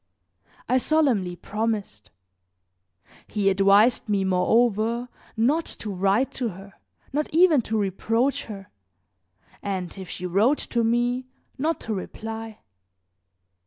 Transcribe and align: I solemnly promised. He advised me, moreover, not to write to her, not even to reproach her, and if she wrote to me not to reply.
I 0.67 0.79
solemnly 0.79 1.35
promised. 1.35 2.09
He 3.27 3.49
advised 3.51 4.09
me, 4.09 4.23
moreover, 4.23 5.09
not 5.37 5.65
to 5.77 5.91
write 5.93 6.31
to 6.31 6.49
her, 6.49 6.73
not 7.13 7.31
even 7.31 7.61
to 7.61 7.77
reproach 7.77 8.45
her, 8.45 8.71
and 9.61 9.95
if 9.99 10.09
she 10.09 10.25
wrote 10.25 10.57
to 10.57 10.83
me 10.83 11.27
not 11.59 11.79
to 11.81 11.93
reply. 11.93 12.61